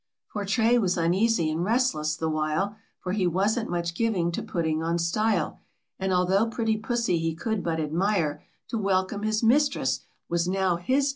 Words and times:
But 0.33 0.47
Tray 0.47 0.79
was 0.79 0.97
uneasy 0.97 1.51
and 1.51 1.63
restless 1.63 2.15
the 2.15 2.27
while, 2.27 2.75
For 3.01 3.11
he 3.11 3.27
wasn't 3.27 3.69
much 3.69 3.93
giving 3.93 4.31
to 4.31 4.41
putting 4.41 4.81
on 4.81 4.97
style. 4.97 5.59
And 5.99 6.11
though 6.11 6.47
pretty 6.47 6.77
Pussy 6.77 7.19
he 7.19 7.35
could 7.35 7.63
but 7.63 7.79
admire, 7.79 8.41
To 8.69 8.79
welcome 8.79 9.21
his 9.21 9.43
mistress 9.43 9.99
was 10.27 10.47
now 10.47 10.77
his 10.77 11.05
desire. 11.05 11.09